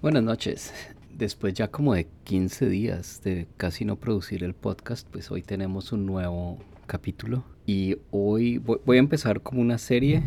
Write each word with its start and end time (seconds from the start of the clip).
Buenas 0.00 0.22
noches. 0.22 0.72
Después 1.12 1.54
ya 1.54 1.72
como 1.72 1.92
de 1.92 2.06
15 2.22 2.68
días 2.68 3.20
de 3.24 3.48
casi 3.56 3.84
no 3.84 3.96
producir 3.96 4.44
el 4.44 4.54
podcast, 4.54 5.08
pues 5.10 5.28
hoy 5.32 5.42
tenemos 5.42 5.90
un 5.90 6.06
nuevo 6.06 6.56
capítulo 6.86 7.42
y 7.66 7.96
hoy 8.12 8.58
voy 8.58 8.96
a 8.96 9.00
empezar 9.00 9.40
como 9.40 9.60
una 9.60 9.76
serie 9.76 10.22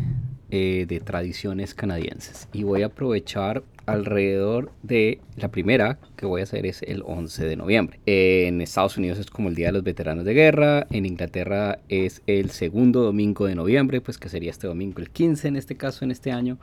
eh, 0.50 0.84
de 0.86 1.00
tradiciones 1.00 1.74
canadienses 1.74 2.48
y 2.52 2.64
voy 2.64 2.82
a 2.82 2.86
aprovechar 2.86 3.64
alrededor 3.86 4.70
de 4.82 5.20
la 5.36 5.50
primera 5.50 5.98
que 6.16 6.26
voy 6.26 6.42
a 6.42 6.44
hacer 6.44 6.66
es 6.66 6.82
el 6.82 7.02
11 7.06 7.46
de 7.46 7.56
noviembre. 7.56 7.98
En 8.04 8.60
Estados 8.60 8.98
Unidos 8.98 9.18
es 9.18 9.30
como 9.30 9.48
el 9.48 9.54
Día 9.54 9.68
de 9.68 9.72
los 9.72 9.84
Veteranos 9.84 10.26
de 10.26 10.34
Guerra, 10.34 10.86
en 10.90 11.06
Inglaterra 11.06 11.78
es 11.88 12.20
el 12.26 12.50
segundo 12.50 13.02
domingo 13.02 13.46
de 13.46 13.54
noviembre, 13.54 14.02
pues 14.02 14.18
que 14.18 14.28
sería 14.28 14.50
este 14.50 14.66
domingo 14.66 15.00
el 15.00 15.08
15 15.08 15.48
en 15.48 15.56
este 15.56 15.76
caso 15.76 16.04
en 16.04 16.10
este 16.10 16.30
año 16.30 16.58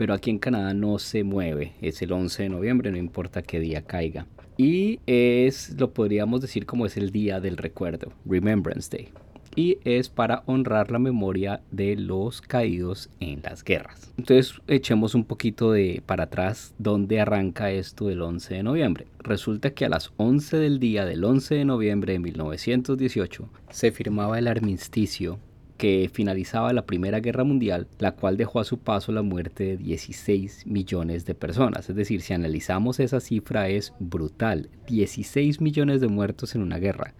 pero 0.00 0.14
aquí 0.14 0.30
en 0.30 0.38
Canadá 0.38 0.72
no 0.72 0.98
se 0.98 1.24
mueve, 1.24 1.74
es 1.82 2.00
el 2.00 2.12
11 2.12 2.44
de 2.44 2.48
noviembre, 2.48 2.90
no 2.90 2.96
importa 2.96 3.42
qué 3.42 3.60
día 3.60 3.82
caiga. 3.82 4.26
Y 4.56 4.98
es, 5.04 5.78
lo 5.78 5.92
podríamos 5.92 6.40
decir 6.40 6.64
como 6.64 6.86
es 6.86 6.96
el 6.96 7.10
día 7.10 7.38
del 7.38 7.58
recuerdo, 7.58 8.10
Remembrance 8.24 8.88
Day. 8.90 9.10
Y 9.56 9.76
es 9.84 10.08
para 10.08 10.42
honrar 10.46 10.90
la 10.90 10.98
memoria 10.98 11.60
de 11.70 11.96
los 11.96 12.40
caídos 12.40 13.10
en 13.20 13.42
las 13.42 13.62
guerras. 13.62 14.14
Entonces 14.16 14.58
echemos 14.68 15.14
un 15.14 15.24
poquito 15.24 15.70
de 15.70 16.02
para 16.06 16.24
atrás 16.24 16.74
dónde 16.78 17.20
arranca 17.20 17.70
esto 17.70 18.08
el 18.08 18.22
11 18.22 18.54
de 18.54 18.62
noviembre. 18.62 19.06
Resulta 19.18 19.74
que 19.74 19.84
a 19.84 19.90
las 19.90 20.12
11 20.16 20.56
del 20.56 20.78
día 20.78 21.04
del 21.04 21.22
11 21.22 21.56
de 21.56 21.64
noviembre 21.66 22.14
de 22.14 22.20
1918 22.20 23.50
se 23.68 23.92
firmaba 23.92 24.38
el 24.38 24.48
armisticio 24.48 25.38
que 25.80 26.10
finalizaba 26.12 26.74
la 26.74 26.84
Primera 26.84 27.20
Guerra 27.20 27.42
Mundial, 27.42 27.88
la 27.98 28.12
cual 28.12 28.36
dejó 28.36 28.60
a 28.60 28.64
su 28.64 28.76
paso 28.76 29.12
la 29.12 29.22
muerte 29.22 29.64
de 29.64 29.76
16 29.78 30.66
millones 30.66 31.24
de 31.24 31.34
personas. 31.34 31.88
Es 31.88 31.96
decir, 31.96 32.20
si 32.20 32.34
analizamos 32.34 33.00
esa 33.00 33.18
cifra 33.18 33.66
es 33.70 33.94
brutal. 33.98 34.68
16 34.88 35.62
millones 35.62 36.02
de 36.02 36.08
muertos 36.08 36.54
en 36.54 36.60
una 36.60 36.76
guerra. 36.76 37.14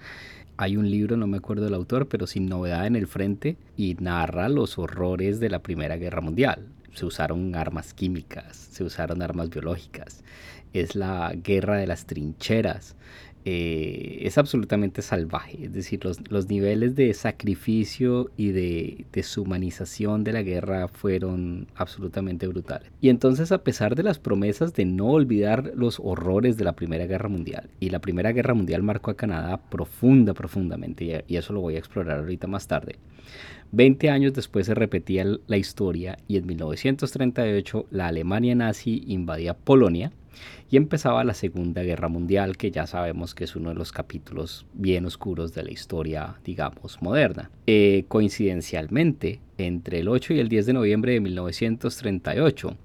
Hay 0.58 0.77
un 0.77 0.91
libro, 0.91 1.16
no 1.16 1.27
me 1.27 1.38
acuerdo 1.38 1.64
del 1.64 1.72
autor, 1.72 2.06
pero 2.08 2.27
sin 2.27 2.50
novedad 2.50 2.86
en 2.86 2.97
el 2.97 3.06
frente 3.06 3.56
y 3.78 3.97
narra 3.98 4.50
los 4.50 4.78
horrores 4.78 5.41
de 5.41 5.48
la 5.48 5.61
Primera 5.61 5.97
Guerra 5.97 6.20
Mundial. 6.20 6.66
Se 6.92 7.06
usaron 7.06 7.55
armas 7.55 7.94
químicas, 7.94 8.69
se 8.72 8.84
usaron 8.84 9.22
armas 9.22 9.48
biológicas. 9.48 10.22
Es 10.75 10.94
la 10.94 11.33
guerra 11.34 11.78
de 11.78 11.86
las 11.86 12.05
trincheras. 12.05 12.94
Eh, 13.44 14.19
es 14.22 14.36
absolutamente 14.36 15.02
salvaje. 15.02 15.64
Es 15.64 15.72
decir, 15.72 16.00
los, 16.05 16.48
niveles 16.48 16.94
de 16.94 17.14
sacrificio 17.14 18.30
y 18.36 18.50
de 18.50 19.06
deshumanización 19.12 20.24
de 20.24 20.32
la 20.32 20.42
guerra 20.42 20.88
fueron 20.88 21.69
absolutamente 21.74 22.47
brutales. 22.47 22.91
Y 23.00 23.08
entonces, 23.08 23.50
a 23.52 23.62
pesar 23.62 23.94
de 23.94 24.02
las 24.02 24.19
promesas 24.19 24.74
de 24.74 24.84
no 24.84 25.08
olvidar 25.08 25.72
los 25.74 26.00
horrores 26.02 26.56
de 26.56 26.64
la 26.64 26.74
Primera 26.74 27.06
Guerra 27.06 27.28
Mundial, 27.28 27.70
y 27.80 27.91
la 27.91 28.00
Primera 28.00 28.32
Guerra 28.32 28.55
Mundial 28.55 28.82
marcó 28.82 29.10
a 29.10 29.16
Canadá 29.16 29.58
profunda, 29.70 30.34
profundamente, 30.34 31.25
y 31.27 31.36
eso 31.36 31.52
lo 31.52 31.60
voy 31.60 31.77
a 31.77 31.78
explorar 31.78 32.19
ahorita 32.19 32.47
más 32.47 32.66
tarde. 32.66 32.97
20 33.72 34.10
años 34.10 34.34
después 34.34 34.66
se 34.66 34.75
repetía 34.75 35.25
la 35.47 35.56
historia 35.56 36.19
y 36.27 36.36
en 36.36 36.47
1938 36.47 37.86
la 37.91 38.08
Alemania 38.08 38.56
nazi 38.56 39.04
invadía 39.06 39.54
Polonia 39.54 40.10
y 40.70 40.77
empezaba 40.77 41.25
la 41.25 41.34
Segunda 41.34 41.83
Guerra 41.83 42.09
Mundial, 42.09 42.56
que 42.56 42.70
ya 42.70 42.86
sabemos 42.86 43.34
que 43.34 43.45
es 43.45 43.56
uno 43.56 43.70
de 43.70 43.75
los 43.75 43.92
capítulos 43.92 44.67
bien 44.75 45.05
oscuros 45.05 45.55
de 45.55 45.64
la 45.64 45.72
historia, 45.72 46.37
digamos, 46.45 47.03
moderna. 47.03 47.50
Eh, 47.67 48.05
coincidencialmente, 48.09 49.41
entre 49.59 50.00
el 50.00 50.09
8 50.09 50.34
y 50.34 50.41
el 50.41 50.48
10 50.48 50.67
de 50.67 50.72
noviembre 50.72 51.12
de 51.12 51.20
1938, 51.20 52.77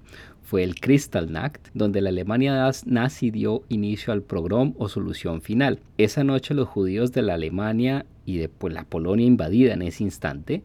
fue 0.46 0.62
el 0.62 0.76
Kristallnacht, 0.76 1.68
donde 1.74 2.00
la 2.00 2.10
Alemania 2.10 2.70
nazi 2.84 3.30
dio 3.32 3.64
inicio 3.68 4.12
al 4.12 4.22
pogrom 4.22 4.74
o 4.78 4.88
solución 4.88 5.42
final. 5.42 5.80
Esa 5.98 6.22
noche 6.22 6.54
los 6.54 6.68
judíos 6.68 7.10
de 7.10 7.22
la 7.22 7.34
Alemania 7.34 8.06
y 8.24 8.38
de 8.38 8.48
la 8.70 8.84
Polonia 8.84 9.26
invadida 9.26 9.74
en 9.74 9.82
ese 9.82 10.04
instante 10.04 10.62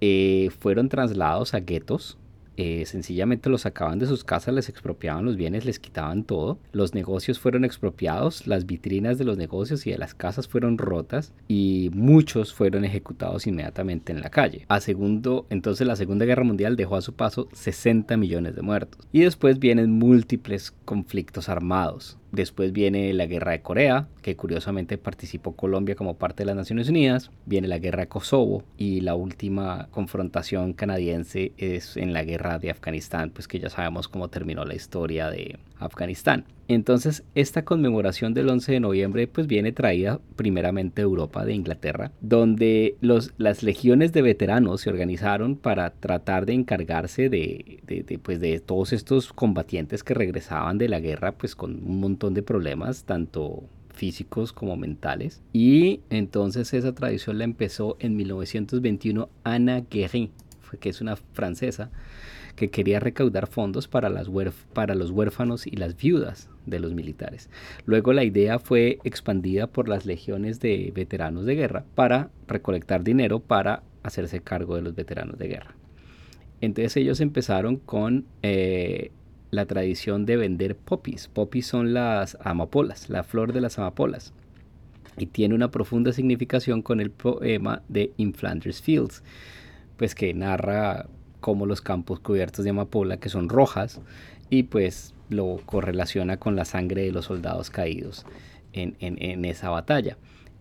eh, 0.00 0.50
fueron 0.60 0.88
trasladados 0.88 1.54
a 1.54 1.60
guetos 1.60 2.18
eh, 2.56 2.84
sencillamente 2.86 3.50
los 3.50 3.62
sacaban 3.62 3.98
de 3.98 4.06
sus 4.06 4.24
casas, 4.24 4.54
les 4.54 4.68
expropiaban 4.68 5.24
los 5.24 5.36
bienes, 5.36 5.64
les 5.64 5.78
quitaban 5.78 6.24
todo. 6.24 6.58
Los 6.72 6.94
negocios 6.94 7.38
fueron 7.38 7.64
expropiados, 7.64 8.46
las 8.46 8.66
vitrinas 8.66 9.18
de 9.18 9.24
los 9.24 9.36
negocios 9.36 9.86
y 9.86 9.90
de 9.90 9.98
las 9.98 10.14
casas 10.14 10.48
fueron 10.48 10.78
rotas 10.78 11.32
y 11.48 11.90
muchos 11.92 12.54
fueron 12.54 12.84
ejecutados 12.84 13.46
inmediatamente 13.46 14.12
en 14.12 14.20
la 14.20 14.30
calle. 14.30 14.64
A 14.68 14.80
segundo, 14.80 15.46
entonces 15.50 15.86
la 15.86 15.96
Segunda 15.96 16.24
Guerra 16.24 16.44
Mundial 16.44 16.76
dejó 16.76 16.96
a 16.96 17.02
su 17.02 17.14
paso 17.14 17.48
60 17.52 18.16
millones 18.16 18.56
de 18.56 18.62
muertos. 18.62 19.06
Y 19.12 19.20
después 19.20 19.58
vienen 19.58 19.92
múltiples 19.92 20.72
conflictos 20.84 21.48
armados. 21.48 22.18
Después 22.32 22.72
viene 22.72 23.12
la 23.14 23.26
guerra 23.26 23.52
de 23.52 23.62
Corea, 23.62 24.08
que 24.22 24.36
curiosamente 24.36 24.98
participó 24.98 25.52
Colombia 25.52 25.94
como 25.94 26.14
parte 26.14 26.42
de 26.42 26.46
las 26.46 26.56
Naciones 26.56 26.88
Unidas. 26.88 27.30
Viene 27.46 27.68
la 27.68 27.78
guerra 27.78 28.02
de 28.02 28.08
Kosovo 28.08 28.62
y 28.76 29.00
la 29.00 29.14
última 29.14 29.88
confrontación 29.90 30.72
canadiense 30.72 31.52
es 31.56 31.96
en 31.96 32.12
la 32.12 32.24
guerra 32.24 32.58
de 32.58 32.70
Afganistán, 32.70 33.30
pues 33.30 33.48
que 33.48 33.60
ya 33.60 33.70
sabemos 33.70 34.08
cómo 34.08 34.28
terminó 34.28 34.64
la 34.64 34.74
historia 34.74 35.30
de 35.30 35.58
Afganistán. 35.78 36.44
Entonces, 36.68 37.22
esta 37.34 37.64
conmemoración 37.64 38.34
del 38.34 38.48
11 38.48 38.72
de 38.72 38.80
noviembre 38.80 39.28
pues 39.28 39.46
viene 39.46 39.72
traída 39.72 40.20
primeramente 40.34 41.02
de 41.02 41.04
Europa, 41.04 41.44
de 41.44 41.54
Inglaterra, 41.54 42.10
donde 42.20 42.96
los, 43.00 43.32
las 43.38 43.62
legiones 43.62 44.12
de 44.12 44.22
veteranos 44.22 44.80
se 44.80 44.90
organizaron 44.90 45.56
para 45.56 45.90
tratar 45.90 46.44
de 46.44 46.54
encargarse 46.54 47.28
de, 47.28 47.80
de, 47.86 48.18
pues, 48.18 48.40
de 48.40 48.58
todos 48.58 48.92
estos 48.92 49.32
combatientes 49.32 50.02
que 50.02 50.14
regresaban 50.14 50.78
de 50.78 50.88
la 50.88 50.98
guerra 50.98 51.32
pues 51.32 51.54
con 51.54 51.84
un 51.84 52.00
montón 52.00 52.34
de 52.34 52.42
problemas, 52.42 53.04
tanto 53.04 53.62
físicos 53.96 54.52
como 54.52 54.76
mentales. 54.76 55.42
Y 55.52 56.00
entonces 56.10 56.72
esa 56.74 56.94
tradición 56.94 57.38
la 57.38 57.44
empezó 57.44 57.96
en 57.98 58.16
1921 58.16 59.28
Anna 59.44 59.84
Guérin, 59.90 60.30
que 60.80 60.90
es 60.90 61.00
una 61.00 61.16
francesa, 61.16 61.90
que 62.56 62.70
quería 62.70 62.98
recaudar 62.98 63.46
fondos 63.46 63.86
para, 63.86 64.08
las 64.08 64.28
para 64.72 64.94
los 64.94 65.10
huérfanos 65.10 65.66
y 65.66 65.76
las 65.76 65.96
viudas 65.96 66.48
de 66.64 66.80
los 66.80 66.94
militares. 66.94 67.50
Luego 67.84 68.12
la 68.12 68.24
idea 68.24 68.58
fue 68.58 68.98
expandida 69.04 69.68
por 69.68 69.88
las 69.88 70.06
legiones 70.06 70.58
de 70.58 70.90
veteranos 70.94 71.44
de 71.44 71.54
guerra 71.54 71.84
para 71.94 72.30
recolectar 72.48 73.04
dinero 73.04 73.40
para 73.40 73.82
hacerse 74.02 74.40
cargo 74.40 74.74
de 74.74 74.82
los 74.82 74.94
veteranos 74.94 75.38
de 75.38 75.48
guerra. 75.48 75.76
Entonces 76.60 76.96
ellos 76.96 77.20
empezaron 77.20 77.76
con 77.76 78.24
eh, 78.42 79.10
la 79.50 79.66
tradición 79.66 80.26
de 80.26 80.36
vender 80.36 80.76
popis. 80.76 81.28
Popis 81.28 81.66
son 81.66 81.92
las 81.92 82.38
amapolas, 82.40 83.10
la 83.10 83.22
flor 83.22 83.52
de 83.52 83.60
las 83.60 83.78
amapolas. 83.78 84.32
Y 85.18 85.26
tiene 85.26 85.54
una 85.54 85.70
profunda 85.70 86.12
significación 86.12 86.82
con 86.82 87.00
el 87.00 87.10
poema 87.10 87.82
de 87.88 88.12
In 88.16 88.34
Flanders 88.34 88.82
Fields, 88.82 89.22
pues 89.96 90.14
que 90.14 90.32
narra 90.34 91.08
como 91.46 91.64
los 91.64 91.80
campos 91.80 92.18
cubiertos 92.18 92.64
de 92.64 92.70
amapola, 92.70 93.18
que 93.18 93.28
son 93.28 93.48
rojas, 93.48 94.00
y 94.50 94.64
pues 94.64 95.14
lo 95.28 95.60
correlaciona 95.64 96.38
con 96.38 96.56
la 96.56 96.64
sangre 96.64 97.02
de 97.02 97.12
los 97.12 97.26
soldados 97.26 97.70
caídos 97.70 98.26
en, 98.72 99.44
esa 99.44 99.70
batalla. 99.70 100.18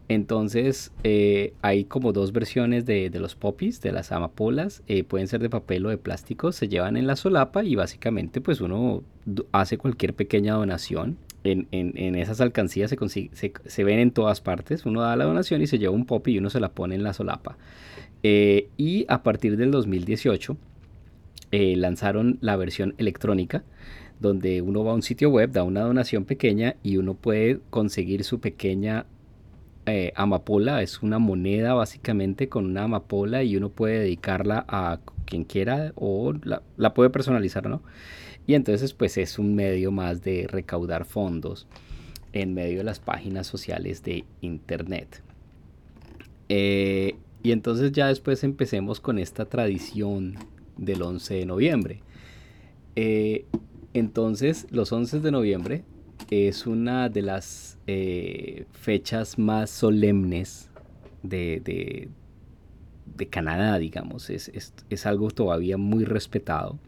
Entonces 0.09 0.91
eh, 1.03 1.53
hay 1.63 1.85
como 1.85 2.13
dos 2.13 2.34
versiones 2.34 2.85
de, 2.85 3.09
los 3.16 3.34
popis, 3.34 3.81
de 3.81 3.94
las 3.94 4.12
amapolas, 4.12 4.84
eh, 4.85 5.03
pueden 5.03 5.28
ser 5.28 5.41
de 5.41 5.50
papel 5.50 5.88
o 5.88 5.90
de 5.90 5.97
plástico, 5.97 6.51
se 6.51 6.68
llevan 6.68 6.97
en 6.97 7.07
la 7.07 7.16
solapa 7.16 7.63
y 7.63 7.74
básicamente 7.74 8.40
pues 8.40 8.62
uno 8.62 9.01
hace 9.53 9.79
cualquier 9.79 10.13
pequeña 10.13 10.53
donación. 10.53 11.18
En, 11.44 12.16
esas 12.16 12.41
alcancías 12.41 12.91
se, 12.91 13.31
se, 13.66 13.84
ven 13.84 14.00
en 14.00 14.12
todas 14.12 14.40
partes, 14.40 14.85
uno 14.85 15.01
da 15.01 15.16
la 15.16 15.25
donación 15.25 15.63
y 15.63 15.68
se 15.68 15.79
lleva 15.79 15.94
un 15.94 16.06
popi 16.06 16.34
y 16.34 16.38
uno 16.38 16.51
se 16.51 16.59
la 16.59 16.69
pone 16.69 16.94
en 16.94 17.03
la 17.03 17.13
solapa. 17.13 17.57
Eh, 18.28 18.69
y 18.75 19.06
a 19.07 19.22
partir 19.22 19.56
del 19.56 19.69
2018 19.69 20.57
eh, 21.57 21.77
lanzaron 21.77 22.38
la 22.41 22.57
versión 22.57 22.95
electrónica, 22.97 23.63
donde 24.19 24.61
uno 24.61 24.83
va 24.83 24.91
a 24.91 24.95
un 24.95 25.01
sitio 25.01 25.29
web, 25.29 25.53
da 25.53 25.63
una 25.63 25.83
donación 25.83 26.25
pequeña 26.25 26.75
y 26.83 26.97
uno 26.97 27.13
puede 27.13 27.62
conseguir 27.69 28.25
su 28.25 28.41
pequeña 28.41 29.06
eh, 29.85 30.12
amapola. 30.18 30.81
Es 30.81 31.01
una 31.01 31.18
moneda 31.18 31.74
básicamente 31.74 32.50
con 32.50 32.65
una 32.65 32.83
amapola 32.83 33.41
y 33.44 33.56
uno 33.56 33.69
puede 33.69 34.00
dedicarla 34.00 34.65
a 34.68 35.00
quien 35.24 35.45
quiera 35.45 35.94
o 35.95 36.33
la, 36.44 36.94
puede 36.94 37.09
personalizar, 37.09 37.69
¿no? 37.69 37.81
Y 38.45 38.56
entonces 38.56 38.94
pues 38.94 39.18
es 39.18 39.39
un 39.39 39.56
medio 39.56 39.94
más 39.94 40.21
de 40.24 40.47
recaudar 40.50 41.06
fondos 41.06 41.68
en 42.33 42.53
medio 42.53 42.80
de 42.80 42.83
las 42.83 43.00
páginas 43.00 43.47
sociales 43.47 44.03
de 44.03 44.25
internet. 44.41 45.24
Eh, 46.50 47.15
y 47.44 47.53
entonces 47.53 47.94
ya 47.94 48.07
después 48.07 48.44
empecemos 48.44 49.00
con 49.00 49.19
esta 49.19 49.45
tradición 49.45 50.35
del 50.77 51.01
11 51.01 51.33
de 51.36 51.45
noviembre. 51.45 52.01
Eh, 52.95 53.45
entonces, 53.94 54.68
los 54.72 54.92
11 54.92 55.19
de 55.19 55.31
noviembre 55.31 55.83
es 56.30 56.66
una 56.66 57.10
de 57.10 57.22
las 57.22 57.77
eh, 57.88 58.66
fechas 58.72 59.38
más 59.38 59.69
solemnes 59.69 60.69
de, 61.24 61.62
de, 61.63 62.10
Canadá, 63.30 63.77
digamos. 63.80 64.30
Es, 64.30 65.06
algo 65.06 65.31
todavía 65.31 65.77
muy 65.77 66.06
respetado. 66.06 66.80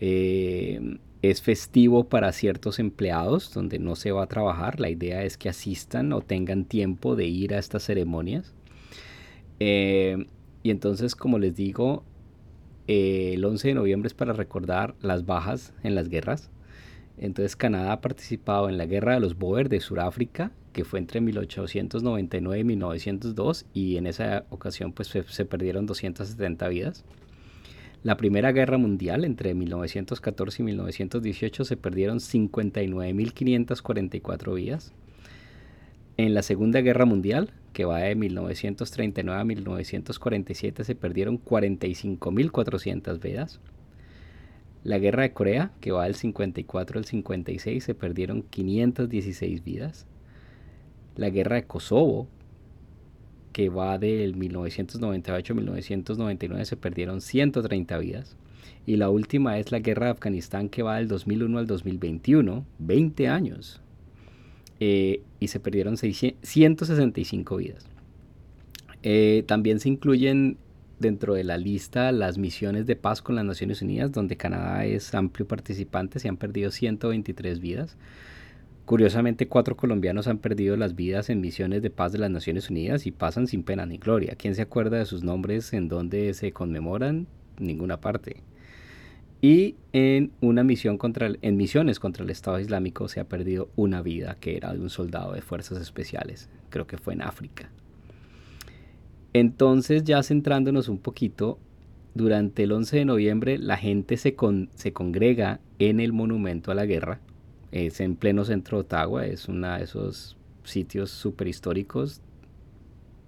Eh, 0.00 0.98
es 1.22 1.42
festivo 1.42 2.04
para 2.04 2.32
ciertos 2.32 2.78
empleados 2.78 3.52
donde 3.52 3.78
no 3.78 3.96
se 3.96 4.12
va 4.12 4.24
a 4.24 4.26
trabajar. 4.26 4.80
La 4.80 4.90
idea 4.90 5.24
es 5.24 5.36
que 5.36 5.48
asistan 5.48 6.12
o 6.12 6.20
tengan 6.20 6.64
tiempo 6.64 7.16
de 7.16 7.26
ir 7.26 7.54
a 7.54 7.58
estas 7.58 7.84
ceremonias. 7.84 8.54
Y 9.58 10.70
entonces, 10.70 11.14
como 11.14 11.38
les 11.38 11.54
digo, 11.54 12.04
eh, 12.88 13.32
el 13.34 13.44
11 13.44 13.68
de 13.68 13.74
noviembre 13.74 14.08
es 14.08 14.14
para 14.14 14.32
recordar 14.32 14.94
las 15.02 15.26
bajas 15.26 15.74
en 15.82 15.94
las 15.94 16.08
guerras. 16.08 16.50
Entonces 17.18 17.56
Canadá 17.56 17.92
ha 17.92 18.00
participado 18.00 18.68
en 18.68 18.78
la 18.78 18.86
guerra 18.86 19.14
de 19.14 19.20
los 19.20 19.38
Boer 19.38 19.68
de 19.68 19.78
Sudáfrica, 19.80 20.50
que 20.72 20.84
fue 20.84 20.98
entre 20.98 21.20
1899 21.20 22.60
y 22.60 22.64
1902, 22.64 23.66
y 23.72 23.96
en 23.96 24.06
esa 24.06 24.44
ocasión 24.50 24.92
pues 24.92 25.08
se, 25.08 25.22
se 25.24 25.46
perdieron 25.46 25.86
270 25.86 26.68
vidas. 26.68 27.04
La 28.02 28.16
Primera 28.16 28.52
Guerra 28.52 28.78
Mundial, 28.78 29.24
entre 29.24 29.54
1914 29.54 30.62
y 30.62 30.66
1918, 30.66 31.64
se 31.64 31.76
perdieron 31.76 32.18
59.544 32.18 34.54
vidas. 34.54 34.92
En 36.18 36.32
la 36.34 36.42
Segunda 36.42 36.80
Guerra 36.82 37.04
Mundial, 37.04 37.50
que 37.76 37.84
va 37.84 37.98
de 37.98 38.14
1939 38.14 39.38
a 39.38 39.44
1947, 39.44 40.82
se 40.82 40.94
perdieron 40.94 41.38
45.400 41.38 43.20
vidas. 43.20 43.60
La 44.82 44.96
Guerra 44.98 45.24
de 45.24 45.34
Corea, 45.34 45.72
que 45.82 45.92
va 45.92 46.04
del 46.04 46.14
54 46.14 46.98
al 46.98 47.04
56, 47.04 47.84
se 47.84 47.94
perdieron 47.94 48.44
516 48.44 49.62
vidas. 49.62 50.06
La 51.16 51.28
Guerra 51.28 51.56
de 51.56 51.64
Kosovo, 51.64 52.28
que 53.52 53.68
va 53.68 53.98
del 53.98 54.36
1998 54.36 55.52
a 55.52 55.56
1999 55.56 56.64
se 56.64 56.78
perdieron 56.78 57.20
130 57.20 57.98
vidas. 57.98 58.38
Y 58.86 58.96
la 58.96 59.10
última 59.10 59.58
es 59.58 59.70
la 59.70 59.80
guerra 59.80 60.06
de 60.06 60.12
Afganistán 60.12 60.70
que 60.70 60.82
va 60.82 60.96
del 60.96 61.08
2001 61.08 61.58
al 61.58 61.66
2021, 61.66 62.64
20 62.78 63.28
años. 63.28 63.82
Eh, 64.80 65.22
y 65.40 65.48
se 65.48 65.60
perdieron 65.60 65.96
165 65.96 67.56
vidas. 67.56 67.86
Eh, 69.02 69.44
también 69.46 69.80
se 69.80 69.88
incluyen 69.88 70.58
dentro 70.98 71.34
de 71.34 71.44
la 71.44 71.58
lista 71.58 72.10
las 72.12 72.38
misiones 72.38 72.86
de 72.86 72.96
paz 72.96 73.22
con 73.22 73.36
las 73.36 73.44
Naciones 73.44 73.82
Unidas, 73.82 74.12
donde 74.12 74.36
Canadá 74.36 74.84
es 74.84 75.14
amplio 75.14 75.46
participante, 75.46 76.18
se 76.18 76.28
han 76.28 76.36
perdido 76.36 76.70
123 76.70 77.60
vidas. 77.60 77.96
Curiosamente, 78.84 79.48
cuatro 79.48 79.76
colombianos 79.76 80.28
han 80.28 80.38
perdido 80.38 80.76
las 80.76 80.94
vidas 80.94 81.28
en 81.28 81.40
misiones 81.40 81.82
de 81.82 81.90
paz 81.90 82.12
de 82.12 82.18
las 82.18 82.30
Naciones 82.30 82.70
Unidas 82.70 83.06
y 83.06 83.10
pasan 83.10 83.48
sin 83.48 83.64
pena 83.64 83.84
ni 83.84 83.98
gloria. 83.98 84.36
¿Quién 84.36 84.54
se 84.54 84.62
acuerda 84.62 84.98
de 84.98 85.06
sus 85.06 85.24
nombres 85.24 85.72
en 85.72 85.88
donde 85.88 86.32
se 86.34 86.52
conmemoran? 86.52 87.26
Ninguna 87.58 88.00
parte. 88.00 88.44
Y 89.40 89.76
en 89.92 90.32
una 90.40 90.64
misión 90.64 90.98
contra 90.98 91.30
en 91.40 91.56
misiones 91.56 92.00
contra 92.00 92.24
el 92.24 92.30
Estado 92.30 92.58
Islámico 92.58 93.08
se 93.08 93.20
ha 93.20 93.28
perdido 93.28 93.68
una 93.76 94.02
vida 94.02 94.36
que 94.40 94.56
era 94.56 94.72
de 94.72 94.80
un 94.80 94.90
soldado 94.90 95.32
de 95.32 95.42
fuerzas 95.42 95.80
especiales. 95.80 96.48
Creo 96.70 96.86
que 96.86 96.96
fue 96.96 97.14
en 97.14 97.22
África. 97.22 97.70
Entonces, 99.32 100.04
ya 100.04 100.22
centrándonos 100.22 100.88
un 100.88 100.98
poquito, 100.98 101.58
durante 102.14 102.62
el 102.62 102.72
11 102.72 102.96
de 102.96 103.04
noviembre 103.04 103.58
la 103.58 103.76
gente 103.76 104.16
se, 104.16 104.34
se 104.74 104.92
congrega 104.92 105.60
en 105.78 106.00
el 106.00 106.14
monumento 106.14 106.72
a 106.72 106.74
la 106.74 106.86
guerra 106.86 107.20
es 107.84 108.00
en 108.00 108.16
pleno 108.16 108.44
centro 108.44 108.78
de 108.78 108.80
Ottawa, 108.82 109.26
es 109.26 109.48
uno 109.48 109.76
de 109.76 109.84
esos 109.84 110.36
sitios 110.64 111.10
súper 111.10 111.48
históricos, 111.48 112.20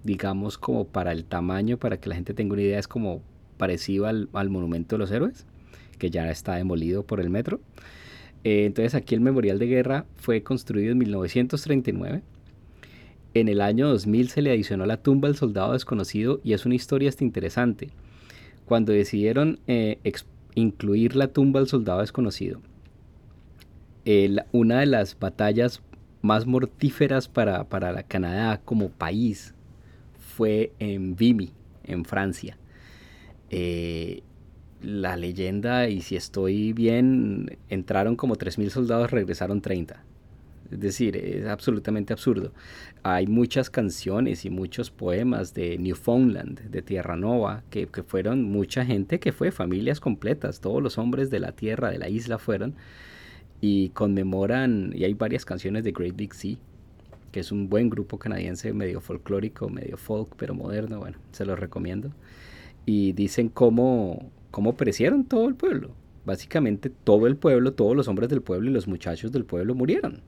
digamos 0.05 0.59
como 0.59 0.87
para 0.87 1.13
el 1.13 1.25
tamaño, 1.25 1.79
para 1.79 1.99
que 1.99 2.09
la 2.09 2.15
gente 2.15 2.35
tenga 2.35 2.55
una 2.55 2.63
idea, 2.63 2.79
es 2.79 2.89
como 2.89 3.23
parecido 3.57 4.07
al, 4.07 4.29
Monumento 4.51 4.97
de 4.97 4.99
los 5.01 5.11
Héroes, 5.11 5.47
que 5.99 6.11
ya 6.11 6.31
está 6.31 6.55
demolido 6.55 7.05
por 7.05 7.21
el 7.21 7.31
metro. 7.31 7.61
Eh, 8.45 8.65
entonces 8.67 8.95
aquí 8.95 9.15
el 9.15 9.21
Memorial 9.21 9.59
de 9.59 9.67
Guerra 9.67 10.07
fue 10.17 10.43
construido 10.43 10.93
en 10.93 10.99
1939. 10.99 12.23
En 13.35 13.49
el 13.49 13.61
año 13.61 13.89
2000 13.89 14.29
se 14.31 14.43
le 14.43 14.51
adicionó 14.51 14.87
la 14.87 15.03
tumba 15.03 15.29
del 15.29 15.37
soldado 15.37 15.73
desconocido 15.73 16.41
y 16.43 16.55
es 16.55 16.65
una 16.65 16.75
historia 16.75 17.09
hasta 17.09 17.25
interesante. 17.25 17.91
Cuando 18.65 18.93
decidieron 18.93 19.59
eh, 19.67 19.99
incluir 20.55 21.17
la 21.17 21.29
tumba 21.29 21.61
del 21.61 21.69
soldado 21.69 22.01
desconocido, 22.01 22.61
una 24.53 24.81
de 24.81 24.87
las 24.87 25.19
batallas 25.19 25.83
más 26.23 26.47
mortíferas 26.47 27.29
para, 27.29 27.65
para 27.65 27.93
la 27.93 28.03
Canadá 28.03 28.61
como 28.65 28.89
país 28.89 29.55
fue 30.19 30.73
en 30.79 31.17
Vimy, 31.17 31.53
en 31.85 32.05
Francia. 32.05 32.57
Eh, 33.51 34.23
la 34.83 35.17
leyenda, 35.17 35.89
y 35.89 36.01
si 36.03 36.17
estoy 36.17 36.73
bien, 36.73 37.59
entraron 37.69 38.17
como 38.17 38.37
3.000 38.37 38.71
soldados, 38.71 39.11
regresaron 39.11 39.61
30. 39.61 40.05
Es 40.71 40.81
decir, 40.81 41.17
es 41.17 41.47
absolutamente 41.47 42.13
absurdo. 42.13 42.53
Hay 43.03 43.27
muchas 43.27 43.71
canciones 43.71 44.45
y 44.45 44.51
muchos 44.51 44.91
poemas 44.91 45.55
de 45.55 45.79
Newfoundland, 45.79 46.61
de 46.71 46.83
Tierra 46.83 47.17
Nova, 47.17 47.63
que, 47.71 47.87
que, 47.87 48.03
fueron 48.03 48.45
mucha 48.45 48.85
gente 48.85 49.19
que 49.19 49.33
fue, 49.33 49.51
familias 49.51 49.99
completas, 49.99 50.61
todos 50.61 50.83
los 50.83 50.99
hombres 50.99 51.31
de 51.31 51.41
la 51.41 51.53
tierra, 51.53 51.91
de 51.91 51.99
la 51.99 52.09
isla 52.09 52.39
fueron, 52.39 52.75
y 53.61 53.89
conmemoran, 53.91 54.93
y 54.95 55.05
hay 55.05 55.15
varias 55.15 55.45
canciones 55.45 55.85
de 55.85 55.93
Great 55.93 56.17
Big 56.17 56.35
Sea, 56.35 56.57
que 57.33 57.41
es 57.41 57.53
un 57.53 57.69
buen 57.69 57.91
grupo 57.91 58.19
canadiense 58.19 58.73
medio 58.73 59.01
folclórico, 59.01 59.69
medio 59.69 59.97
folk, 59.97 60.35
pero 60.37 60.55
moderno, 60.55 60.99
bueno, 60.99 61.19
se 61.33 61.45
los 61.45 61.59
recomiendo. 61.59 62.11
Y 62.87 63.13
dicen 63.13 63.49
cómo, 63.49 64.31
cómo 64.51 64.77
perecieron 64.77 65.25
todo 65.25 65.49
el 65.49 65.55
pueblo. 65.55 65.91
Básicamente 66.25 66.91
todo 66.91 67.27
el 67.27 67.37
pueblo, 67.37 67.73
todos 67.73 67.97
los 67.97 68.09
hombres 68.09 68.29
del 68.29 68.43
pueblo 68.43 68.71
y 68.71 68.73
los 68.73 68.87
muchachos 68.87 69.33
del 69.33 69.45
pueblo 69.45 69.75
murieron 69.75 70.23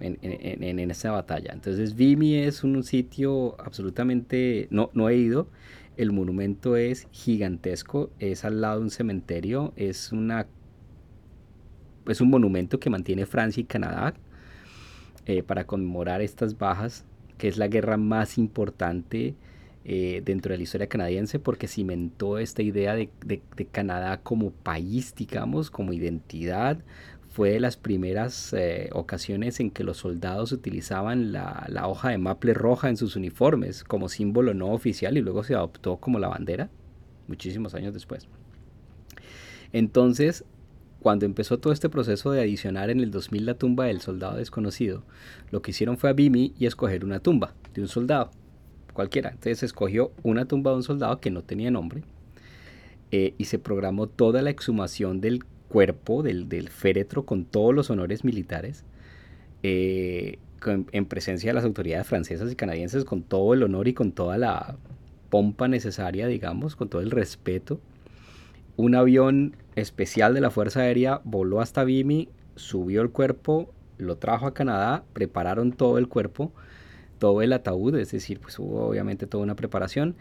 en, 0.00 0.18
en, 0.22 0.78
en 0.78 0.90
esa 0.90 1.10
batalla. 1.10 1.52
Entonces 1.52 1.94
Vimy 1.94 2.36
es 2.36 2.64
un 2.64 2.82
sitio 2.82 3.60
absolutamente, 3.60 4.66
no, 4.70 4.90
no 4.94 5.08
he 5.08 5.16
ido, 5.16 5.48
el 5.96 6.12
monumento 6.12 6.76
es 6.76 7.06
gigantesco, 7.10 8.10
es 8.18 8.44
al 8.44 8.60
lado 8.60 8.78
de 8.78 8.84
un 8.84 8.90
cementerio, 8.90 9.72
es 9.76 10.12
una 10.12 10.46
es 12.08 12.20
un 12.20 12.30
monumento 12.30 12.80
que 12.80 12.90
mantiene 12.90 13.26
Francia 13.26 13.60
y 13.60 13.64
Canadá 13.64 14.14
eh, 15.26 15.42
para 15.44 15.66
conmemorar 15.66 16.20
estas 16.20 16.58
bajas, 16.58 17.04
que 17.38 17.46
es 17.46 17.58
la 17.58 17.68
guerra 17.68 17.96
más 17.96 18.38
importante 18.38 19.36
eh, 19.84 20.22
dentro 20.24 20.52
de 20.52 20.58
la 20.58 20.62
historia 20.62 20.88
canadiense 20.88 21.40
porque 21.40 21.66
cimentó 21.66 22.38
esta 22.38 22.62
idea 22.62 22.94
de, 22.94 23.10
Canadá 23.72 24.20
como 24.22 24.50
país, 24.50 25.14
digamos, 25.14 25.70
como 25.70 25.92
identidad. 25.92 26.78
Fue 27.30 27.50
de 27.50 27.60
las 27.60 27.76
primeras 27.76 28.52
eh, 28.52 28.90
ocasiones 28.92 29.58
en 29.58 29.70
que 29.70 29.84
los 29.84 29.96
soldados 29.96 30.52
utilizaban 30.52 31.32
la, 31.32 31.66
hoja 31.86 32.10
de 32.10 32.18
maple 32.18 32.54
roja 32.54 32.90
en 32.90 32.96
sus 32.96 33.16
uniformes 33.16 33.84
como 33.84 34.08
símbolo 34.08 34.54
no 34.54 34.70
oficial 34.72 35.16
y 35.16 35.22
luego 35.22 35.42
se 35.42 35.54
adoptó 35.54 35.96
como 35.96 36.18
la 36.18 36.28
bandera 36.28 36.70
muchísimos 37.26 37.74
años 37.74 37.94
después. 37.94 38.28
Entonces, 39.72 40.44
cuando 41.00 41.26
empezó 41.26 41.58
todo 41.58 41.72
este 41.72 41.88
proceso 41.88 42.30
de 42.30 42.40
adicionar 42.40 42.90
en 42.90 43.00
el 43.00 43.10
2000 43.10 43.46
la 43.46 43.54
tumba 43.54 43.86
del 43.86 44.00
soldado 44.00 44.36
desconocido, 44.36 45.02
lo 45.50 45.62
que 45.62 45.72
hicieron 45.72 45.96
fue 45.96 46.10
a 46.10 46.12
Bimi 46.12 46.52
y 46.58 46.66
escoger 46.66 47.04
una 47.04 47.20
tumba 47.20 47.54
de 47.74 47.80
un 47.80 47.88
soldado, 47.88 48.30
cualquiera. 48.92 49.30
Entonces 49.30 49.62
escogió 49.62 50.12
una 50.22 50.46
tumba 50.46 50.70
de 50.70 50.78
un 50.78 50.82
soldado 50.82 51.20
que 51.20 51.30
no 51.30 51.42
tenía 51.42 51.70
nombre 51.70 52.02
eh, 53.10 53.34
y 53.38 53.44
se 53.44 53.58
programó 53.58 54.06
toda 54.06 54.42
la 54.42 54.50
exhumación 54.50 55.20
del 55.20 55.44
cuerpo, 55.68 56.22
del, 56.22 56.68
féretro, 56.68 57.24
con 57.24 57.44
todos 57.44 57.74
los 57.74 57.90
honores 57.90 58.24
militares, 58.24 58.84
eh, 59.62 60.38
en 60.64 61.06
presencia 61.06 61.50
de 61.50 61.54
las 61.54 61.64
autoridades 61.64 62.06
francesas 62.06 62.52
y 62.52 62.56
canadienses, 62.56 63.04
con 63.04 63.22
todo 63.22 63.54
el 63.54 63.62
honor 63.62 63.88
y 63.88 63.94
con 63.94 64.12
toda 64.12 64.38
la 64.38 64.76
pompa 65.30 65.66
necesaria, 65.66 66.26
digamos, 66.26 66.76
con 66.76 66.88
todo 66.88 67.00
el 67.02 67.10
respeto 67.10 67.80
un 68.76 68.94
avión 68.94 69.56
especial 69.76 70.34
de 70.34 70.40
la 70.40 70.50
Fuerza 70.50 70.80
Aérea 70.80 71.20
voló 71.24 71.60
hasta 71.60 71.84
Vimy, 71.84 72.28
subió 72.56 73.02
el 73.02 73.10
cuerpo, 73.10 73.70
lo 73.98 74.16
trajo 74.16 74.46
a 74.46 74.54
Canadá, 74.54 75.04
prepararon 75.12 75.72
todo 75.72 75.98
el 75.98 76.08
cuerpo, 76.08 76.52
todo 77.22 77.40
el 77.40 77.52
ataúd, 77.52 77.94
es 77.94 78.10
decir, 78.10 78.40
pues 78.40 78.58
hubo 78.58 78.84
obviamente 78.84 79.28
toda 79.28 79.44
una 79.44 79.54
preparación. 79.54 80.16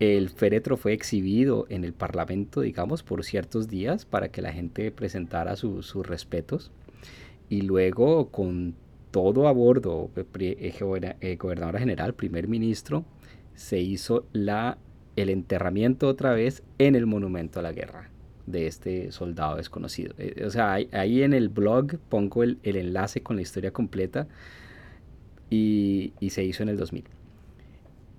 El 0.00 0.30
féretro 0.30 0.76
fue 0.76 0.92
exhibido 0.92 1.66
en 1.68 1.84
el 1.84 1.92
Parlamento, 1.92 2.60
digamos, 2.60 3.04
por 3.04 3.22
ciertos 3.22 3.68
días 3.68 4.04
para 4.04 4.30
que 4.32 4.42
la 4.42 4.52
gente 4.52 4.90
presentara 4.90 5.54
sus 5.54 5.94
respetos. 6.04 6.72
Y 7.48 7.60
luego, 7.60 8.30
con 8.30 8.74
todo 9.12 9.46
a 9.46 9.52
bordo, 9.52 10.10
eh, 10.16 11.14
eh, 11.20 11.36
gobernador 11.36 11.78
general, 11.78 12.14
primer 12.14 12.48
ministro, 12.48 13.04
se 13.54 13.78
hizo 13.78 14.24
la 14.32 14.76
el 15.14 15.28
enterramiento 15.28 16.08
otra 16.08 16.32
vez 16.32 16.64
en 16.78 16.96
el 16.96 17.06
monumento 17.06 17.60
a 17.60 17.62
la 17.62 17.70
guerra 17.70 18.10
de 18.46 18.66
este 18.66 19.12
soldado 19.12 19.54
desconocido. 19.54 20.14
Eh, 20.18 20.42
o 20.44 20.50
sea, 20.50 20.72
ahí, 20.72 21.22
en 21.22 21.32
el 21.32 21.48
blog 21.48 22.00
pongo 22.08 22.42
el, 22.42 22.58
enlace 22.64 23.22
con 23.22 23.36
la 23.36 23.42
historia 23.42 23.70
completa 23.70 24.26
y, 25.50 26.12
se 26.30 26.44
hizo 26.44 26.62
en 26.62 26.68
el 26.70 26.76
2000. 26.76 27.04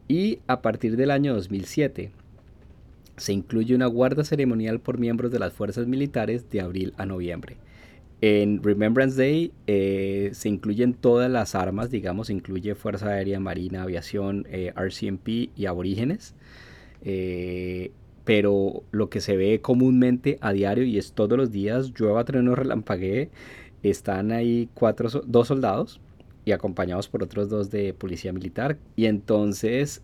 Y 0.07 0.39
a 0.47 0.61
partir 0.61 0.97
del 0.97 1.09
año 1.09 1.33
2007 1.33 2.11
se 3.15 3.33
incluye 3.33 3.73
una 3.73 3.85
guarda 3.85 4.23
ceremonial 4.23 4.79
por 4.79 4.97
miembros 4.97 5.31
de 5.31 5.39
las 5.39 5.53
fuerzas 5.53 5.87
militares 5.87 6.49
de 6.49 6.61
abril 6.61 6.93
a 6.97 7.05
noviembre. 7.05 7.57
En 8.19 8.61
Remembrance 8.61 9.17
Day 9.17 9.51
eh, 9.65 10.29
se 10.33 10.49
incluyen 10.49 10.93
todas 10.93 11.31
las 11.31 11.55
armas, 11.55 11.89
digamos, 11.89 12.29
incluye 12.29 12.75
Fuerza 12.75 13.07
Aérea, 13.07 13.39
Marina, 13.39 13.83
Aviación, 13.83 14.45
eh, 14.49 14.73
RCMP 14.75 15.49
y 15.55 15.65
aborígenes. 15.65 16.35
Eh, 17.03 17.91
pero 18.23 18.83
lo 18.91 19.09
que 19.09 19.21
se 19.21 19.35
ve 19.35 19.61
comúnmente 19.61 20.37
a 20.41 20.53
diario 20.53 20.83
y 20.83 20.99
es 20.99 21.13
todos 21.13 21.37
los 21.37 21.51
días, 21.51 21.91
llueva, 21.97 22.23
trueno, 22.23 22.53
relampaguee, 22.53 23.29
están 23.81 24.31
ahí 24.31 24.69
cuatro, 24.75 25.09
dos 25.25 25.47
soldados 25.47 25.99
y 26.43 26.53
acompañados 26.53 27.07
por 27.07 27.23
otros 27.23 27.49
dos 27.49 27.69
de 27.69 27.93
policía 27.93 28.33
militar 28.33 28.77
y 28.95 29.05
entonces 29.05 30.01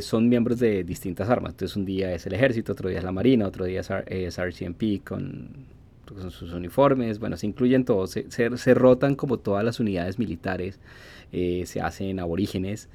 son 0.00 0.28
miembros 0.28 0.58
de 0.58 0.82
distintas 0.82 1.28
armas. 1.28 1.52
Entonces 1.52 1.76
un 1.76 1.84
día 1.84 2.12
es 2.12 2.26
el 2.26 2.32
ejército, 2.32 2.72
otro 2.72 2.88
día 2.88 2.98
es 2.98 3.04
la 3.04 3.12
marina, 3.12 3.46
otro 3.46 3.64
día 3.66 3.80
es, 3.80 4.38
RCMP 4.38 5.04
con 5.04 5.74
con 6.04 6.30
sus 6.30 6.52
uniformes, 6.52 7.18
bueno, 7.18 7.36
se 7.36 7.46
incluyen 7.46 7.84
todos, 7.84 8.10
se, 8.10 8.28
se, 8.28 8.74
rotan 8.74 9.14
como 9.14 9.38
todas 9.38 9.64
las 9.64 9.80
unidades 9.80 10.18
militares, 10.18 10.78
eh, 11.32 11.64
se 11.66 11.80
hacen 11.80 12.20
aborígenes, 12.20 12.88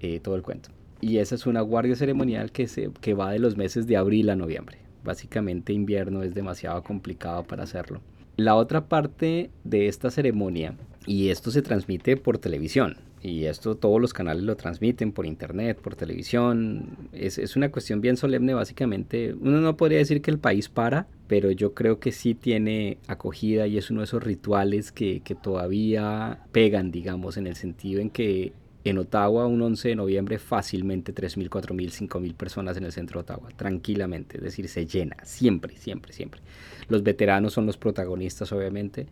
eh, 0.00 0.20
todo 0.20 0.36
el 0.36 0.42
cuento. 0.42 0.70
Y 1.00 1.18
esa 1.18 1.34
es 1.34 1.46
una 1.46 1.60
guardia 1.60 1.96
ceremonial 1.96 2.52
que, 2.52 2.68
se, 2.68 2.90
que 3.00 3.14
va 3.14 3.32
de 3.32 3.38
los 3.38 3.56
meses 3.56 3.86
de 3.86 3.96
abril 3.96 4.30
a 4.30 4.36
noviembre. 4.36 4.78
Básicamente 5.04 5.72
invierno 5.72 6.22
es 6.22 6.34
demasiado 6.34 6.82
complicado 6.82 7.42
para 7.42 7.64
hacerlo. 7.64 8.00
La 8.36 8.54
otra 8.54 8.86
parte 8.86 9.50
de 9.64 9.88
esta 9.88 10.10
ceremonia, 10.10 10.74
y 11.06 11.30
esto 11.30 11.50
se 11.50 11.62
transmite 11.62 12.16
por 12.16 12.38
televisión, 12.38 12.96
y 13.22 13.44
esto 13.44 13.76
todos 13.76 14.00
los 14.00 14.12
canales 14.12 14.42
lo 14.42 14.56
transmiten 14.56 15.12
por 15.12 15.26
internet, 15.26 15.78
por 15.80 15.94
televisión. 15.94 16.96
Es, 17.12 17.38
es, 17.38 17.54
una 17.54 17.70
cuestión 17.70 18.00
bien 18.00 18.16
solemne, 18.16 18.52
básicamente. 18.52 19.32
Uno 19.34 19.60
no 19.60 19.76
podría 19.76 19.98
decir 19.98 20.20
que 20.22 20.32
el 20.32 20.38
país 20.38 20.68
para, 20.68 21.06
pero 21.28 21.52
yo 21.52 21.72
creo 21.72 22.00
que 22.00 22.10
sí 22.10 22.34
tiene 22.34 22.98
acogida 23.06 23.68
y 23.68 23.78
es 23.78 23.90
uno 23.90 24.00
de 24.00 24.06
esos 24.06 24.22
rituales 24.24 24.90
que, 24.90 25.20
que 25.20 25.36
todavía 25.36 26.40
pegan, 26.50 26.90
digamos, 26.90 27.36
en 27.36 27.46
el 27.46 27.54
sentido 27.54 28.00
en 28.00 28.10
que 28.10 28.52
en 28.84 28.98
Ottawa, 28.98 29.46
un 29.46 29.62
11 29.62 29.90
de 29.90 29.96
noviembre, 29.96 30.38
fácilmente 30.38 31.14
3.000, 31.14 31.48
4.000, 31.48 32.08
5.000 32.08 32.34
personas 32.34 32.76
en 32.76 32.84
el 32.84 32.92
centro 32.92 33.22
de 33.22 33.32
Ottawa, 33.32 33.48
tranquilamente, 33.54 34.38
es 34.38 34.42
decir, 34.42 34.68
se 34.68 34.86
llena, 34.86 35.16
siempre, 35.22 35.76
siempre, 35.76 36.12
siempre. 36.12 36.40
Los 36.88 37.04
veteranos 37.04 37.52
son 37.52 37.66
los 37.66 37.76
protagonistas, 37.76 38.50
obviamente. 38.52 39.06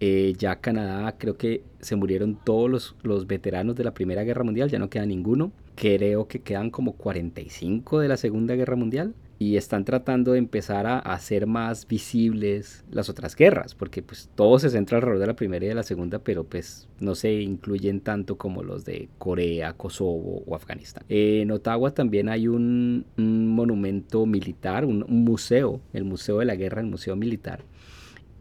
Eh, 0.00 0.34
ya 0.36 0.60
Canadá 0.60 1.16
creo 1.18 1.36
que 1.36 1.62
se 1.80 1.96
murieron 1.96 2.38
todos 2.42 2.94
los, 3.02 3.26
veteranos 3.26 3.76
de 3.76 3.84
la 3.84 3.94
Primera 3.94 4.24
Guerra 4.24 4.44
Mundial, 4.44 4.70
ya 4.70 4.78
no 4.78 4.90
queda 4.90 5.06
ninguno. 5.06 5.52
Creo 5.76 6.28
que 6.28 6.40
quedan 6.40 6.70
como 6.70 6.92
45 6.92 8.00
de 8.00 8.08
la 8.08 8.16
Segunda 8.16 8.54
Guerra 8.54 8.76
Mundial 8.76 9.14
y 9.38 9.56
están 9.56 9.84
tratando 9.84 10.32
de 10.32 10.38
empezar 10.38 10.86
a 10.86 10.98
hacer 10.98 11.46
más 11.46 11.88
visibles 11.88 12.84
las 12.90 13.08
otras 13.08 13.34
guerras, 13.34 13.74
porque 13.74 14.02
pues 14.02 14.30
todo 14.34 14.58
se 14.58 14.70
centra 14.70 14.98
alrededor 14.98 15.20
de 15.20 15.26
la 15.26 15.36
Primera 15.36 15.64
y 15.64 15.68
de 15.68 15.74
la 15.74 15.82
Segunda, 15.82 16.20
pero 16.20 16.44
pues 16.44 16.88
no 17.00 17.14
se 17.14 17.32
incluyen 17.32 18.00
tanto 18.00 18.36
como 18.36 18.62
los 18.62 18.84
de 18.84 19.08
Corea, 19.18 19.72
Kosovo 19.72 20.42
o 20.46 20.54
Afganistán. 20.54 21.04
en 21.08 21.50
Ottawa 21.50 21.92
también 21.92 22.28
hay 22.28 22.46
un, 22.46 23.04
monumento 23.16 24.26
militar, 24.26 24.84
un 24.84 25.04
museo, 25.08 25.80
el 25.92 26.04
Museo 26.04 26.38
de 26.38 26.44
la 26.44 26.54
Guerra, 26.54 26.80
el 26.80 26.86
Museo 26.86 27.16
Militar, 27.16 27.64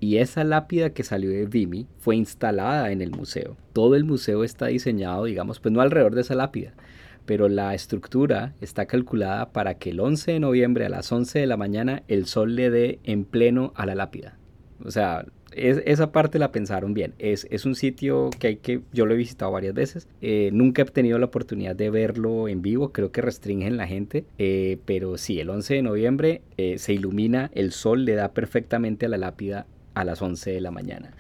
y 0.04 0.18
esa 0.18 0.44
lápida 0.44 0.90
que 0.90 1.04
salió 1.04 1.30
de 1.30 1.46
Vimy 1.46 1.88
fue 1.98 2.18
instalada 2.18 2.92
en 2.92 3.02
el 3.02 3.12
museo. 3.12 3.56
Todo 3.72 3.96
el 3.96 4.04
museo 4.04 4.44
está 4.44 4.66
diseñado, 4.66 5.24
digamos, 5.24 5.62
pues 5.62 5.74
no 5.74 5.80
alrededor 5.80 6.14
de 6.14 6.20
esa 6.20 6.36
lápida, 6.36 6.74
pero 7.26 7.48
la 7.48 7.74
estructura 7.74 8.54
está 8.60 8.86
calculada 8.86 9.54
para 9.54 9.76
que 9.76 9.92
el 9.92 10.02
11 10.02 10.34
de 10.34 10.40
noviembre 10.42 10.86
a 10.86 10.90
las 10.90 11.10
11 11.10 11.40
de 11.40 11.48
la 11.48 11.56
mañana 11.56 12.04
el 12.10 12.26
sol 12.26 12.58
le 12.58 12.70
dé 12.70 13.00
en 13.06 13.24
pleno 13.24 13.72
a 13.78 13.86
la 13.86 13.96
lápida. 13.96 14.38
O 14.84 14.92
sea, 14.92 15.26
esa 15.56 16.12
parte 16.12 16.38
la 16.38 16.52
pensaron 16.52 16.94
bien. 16.94 17.14
Es, 17.18 17.48
es, 17.50 17.66
un 17.66 17.76
sitio 17.76 18.30
que 18.40 18.48
hay 18.48 18.56
que, 18.58 18.82
yo 18.92 19.06
lo 19.06 19.14
he 19.14 19.18
visitado 19.18 19.54
varias 19.54 19.74
veces. 19.74 20.10
Eh, 20.22 20.50
nunca 20.52 20.82
he 20.82 20.86
tenido 20.86 21.18
la 21.18 21.28
oportunidad 21.28 21.78
de 21.78 21.90
verlo 21.90 22.50
en 22.50 22.62
vivo. 22.62 22.92
Creo 22.92 23.14
que 23.14 23.22
restringen 23.22 23.78
la 23.78 23.88
gente. 23.88 24.26
Eh, 24.38 24.80
pero 24.84 25.18
sí, 25.18 25.40
el 25.40 25.50
11 25.50 25.76
de 25.76 25.82
noviembre 25.82 26.42
eh, 26.58 26.78
se 26.78 26.92
ilumina, 26.92 27.52
el 27.54 27.72
sol 27.72 28.04
le 28.04 28.16
da 28.16 28.34
perfectamente 28.34 29.06
a 29.06 29.10
la 29.10 29.18
lápida 29.18 29.66
a 29.94 30.04
las 30.04 30.22
11 30.22 30.52
de 30.52 30.62
la 30.62 30.72
mañana. 30.72 31.12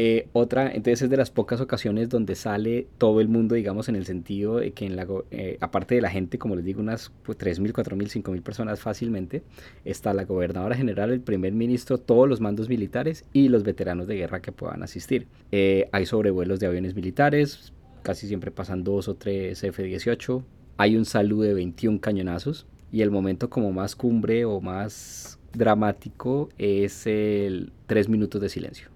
Eh, 0.00 0.28
otra, 0.32 0.68
entonces 0.68 1.02
es 1.02 1.10
de 1.10 1.16
las 1.16 1.32
pocas 1.32 1.60
ocasiones 1.60 2.08
donde 2.08 2.36
sale 2.36 2.86
todo 2.98 3.20
el 3.20 3.26
mundo, 3.26 3.56
digamos, 3.56 3.88
en 3.88 3.96
el 3.96 4.06
sentido 4.06 4.58
de 4.58 4.70
que 4.70 4.86
en 4.86 4.94
la, 4.94 5.08
eh, 5.32 5.58
aparte 5.60 5.96
de 5.96 6.00
la 6.00 6.08
gente, 6.08 6.38
como 6.38 6.54
les 6.54 6.64
digo, 6.64 6.80
unas 6.80 7.10
pues, 7.24 7.36
3.000, 7.36 7.72
4.000, 7.72 8.22
5.000 8.22 8.42
personas 8.42 8.78
fácilmente, 8.78 9.42
está 9.84 10.14
la 10.14 10.24
gobernadora 10.24 10.76
general, 10.76 11.10
el 11.10 11.20
primer 11.20 11.52
ministro, 11.52 11.98
todos 11.98 12.28
los 12.28 12.40
mandos 12.40 12.68
militares 12.68 13.24
y 13.32 13.48
los 13.48 13.64
veteranos 13.64 14.06
de 14.06 14.14
guerra 14.14 14.40
que 14.40 14.52
puedan 14.52 14.84
asistir. 14.84 15.26
Eh, 15.50 15.88
hay 15.90 16.06
sobrevuelos 16.06 16.60
de 16.60 16.68
aviones 16.68 16.94
militares, 16.94 17.72
casi 18.04 18.28
siempre 18.28 18.52
pasan 18.52 18.84
dos 18.84 19.08
o 19.08 19.16
tres 19.16 19.64
F-18, 19.64 20.44
hay 20.76 20.96
un 20.96 21.06
saludo 21.06 21.42
de 21.42 21.54
21 21.54 22.00
cañonazos 22.00 22.68
y 22.92 23.02
el 23.02 23.10
momento 23.10 23.50
como 23.50 23.72
más 23.72 23.96
cumbre 23.96 24.44
o 24.44 24.60
más 24.60 25.37
dramático 25.52 26.48
es 26.58 27.06
el 27.06 27.72
tres 27.86 28.08
minutos 28.08 28.40
de 28.40 28.48
silencio. 28.48 28.88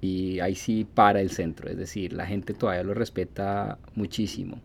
Y 0.00 0.40
ahí 0.40 0.54
sí 0.54 0.86
para 0.92 1.20
el 1.20 1.30
centro, 1.30 1.68
es 1.68 1.76
decir, 1.76 2.12
la 2.12 2.26
gente 2.26 2.54
todavía 2.54 2.84
lo 2.84 2.94
respeta 2.94 3.78
muchísimo. 3.94 4.60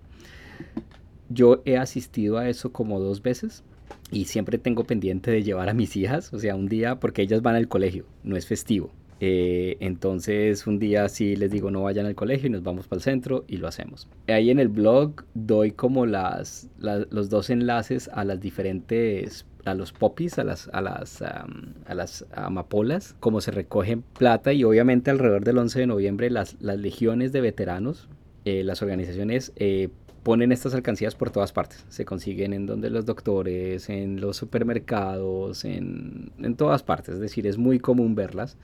Yo 1.29 1.62
he 1.65 1.77
asistido 1.77 2.38
a 2.38 2.50
eso 2.50 2.71
como 2.71 3.00
dos 3.00 3.21
veces 3.21 3.63
y 4.12 4.25
siempre 4.25 4.59
tengo 4.59 4.83
pendiente 4.83 5.31
de 5.31 5.41
llevar 5.41 5.69
a 5.69 5.73
mis 5.73 5.95
hijas, 5.95 6.31
o 6.33 6.39
sea, 6.39 6.55
un 6.55 6.67
día 6.67 7.00
porque 7.00 7.23
ellas 7.23 7.41
van 7.41 7.55
al 7.55 7.67
colegio, 7.67 8.05
no 8.23 8.38
es 8.38 8.45
festivo. 8.45 8.91
Eh, 9.25 9.77
entonces 9.79 10.67
un 10.67 10.79
día 10.79 11.07
sí 11.07 11.38
les 11.38 11.50
digo 11.50 11.71
no 11.71 11.83
vayan 11.83 12.05
al 12.05 12.13
colegio 12.15 12.47
y 12.47 12.50
nos 12.50 12.62
vamos 12.62 12.88
para 12.88 12.97
el 12.97 13.03
centro 13.03 13.45
y 13.47 13.57
lo 13.57 13.67
hacemos. 13.67 14.09
Ahí 14.27 14.50
en 14.50 14.59
el 14.59 14.67
blog 14.67 15.23
doy 15.33 15.71
como 15.71 16.05
las, 16.05 16.67
los 16.77 17.29
dos 17.29 17.50
enlaces 17.50 18.09
a 18.13 18.25
las 18.25 18.41
diferentes 18.41 19.45
a 19.65 19.74
los 19.74 19.93
popis, 19.93 20.39
a 20.39 20.43
las, 20.43 20.70
a 20.74 20.82
las, 20.82 21.22
a 21.22 21.93
las 21.96 22.25
amapolas, 22.34 23.15
como 23.20 23.41
se 23.41 23.51
recogen 23.51 24.01
plata 24.01 24.53
y 24.53 24.63
obviamente 24.63 25.12
alrededor 25.12 25.43
del 25.43 25.58
11 25.58 25.79
de 25.79 25.88
noviembre 25.88 26.29
las, 26.29 26.55
las 26.62 26.77
legiones 26.77 27.32
de 27.32 27.41
veteranos, 27.41 28.08
eh, 28.46 28.63
las 28.63 28.82
organizaciones 28.82 29.53
eh, 29.55 29.89
ponen 30.24 30.51
estas 30.51 30.74
alcancías 30.74 31.15
por 31.15 31.32
todas 31.32 31.51
partes. 31.51 31.86
Se 31.89 32.05
consiguen 32.05 32.53
en 32.53 32.65
donde 32.65 32.89
los 32.89 33.05
doctores, 33.05 33.89
en 33.89 34.22
los 34.22 34.38
supermercados, 34.38 35.65
en, 35.65 36.32
en 36.41 36.55
todas 36.55 36.84
partes. 36.84 37.15
Es 37.15 37.22
decir, 37.22 37.48
es 37.48 37.58
muy 37.58 37.79
común 37.79 38.15
verlas 38.15 38.58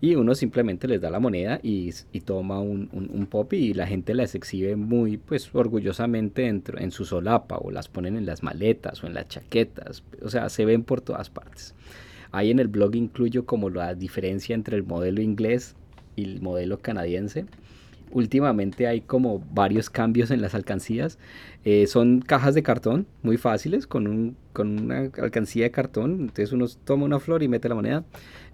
y 0.00 0.14
uno 0.14 0.34
simplemente 0.34 0.88
les 0.88 1.00
da 1.00 1.10
la 1.10 1.20
moneda 1.20 1.60
y, 1.62 1.92
toma 2.24 2.60
un, 2.60 2.88
un, 2.92 3.26
pop 3.26 3.52
y 3.52 3.74
la 3.74 3.86
gente 3.86 4.14
las 4.14 4.34
exhibe 4.34 4.76
muy 4.76 5.18
pues 5.18 5.54
orgullosamente 5.54 6.42
dentro, 6.42 6.78
en 6.78 6.90
su 6.90 7.04
solapa 7.04 7.58
o 7.58 7.70
las 7.70 7.88
ponen 7.88 8.16
en 8.16 8.24
las 8.24 8.42
maletas 8.42 9.04
o 9.04 9.06
en 9.06 9.14
las 9.14 9.28
chaquetas, 9.28 10.02
o 10.22 10.30
sea, 10.30 10.48
se 10.48 10.64
ven 10.64 10.84
por 10.84 11.02
todas 11.02 11.28
partes. 11.28 11.74
Ahí 12.32 12.50
en 12.50 12.60
el 12.60 12.68
blog 12.68 12.94
incluyo 12.94 13.44
como 13.44 13.68
la 13.68 13.94
diferencia 13.94 14.54
entre 14.54 14.76
el 14.76 14.84
modelo 14.84 15.20
inglés 15.20 15.74
y 16.16 16.24
el 16.24 16.40
modelo 16.40 16.78
canadiense 16.78 17.44
últimamente 18.12 18.86
hay 18.86 19.00
como 19.00 19.42
varios 19.52 19.90
cambios 19.90 20.30
en 20.30 20.40
las 20.40 20.54
alcancías. 20.54 21.18
Eh, 21.64 21.86
son 21.86 22.20
cajas 22.20 22.54
de 22.54 22.62
cartón 22.62 23.06
muy 23.22 23.36
fáciles 23.36 23.86
con, 23.86 24.06
un, 24.06 24.36
con 24.52 24.80
una 24.80 25.10
alcancía 25.18 25.64
de 25.64 25.70
cartón. 25.70 26.12
Entonces 26.20 26.52
uno 26.52 26.66
toma 26.84 27.04
una 27.04 27.20
flor 27.20 27.42
y 27.42 27.48
mete 27.48 27.68
la 27.68 27.74
moneda. 27.74 28.04